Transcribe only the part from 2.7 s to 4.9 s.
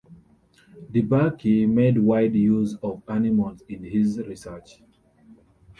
of animals in his research.